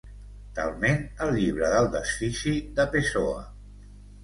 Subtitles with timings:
[0.59, 3.47] Talment el Llibre del desfici de Pessoa.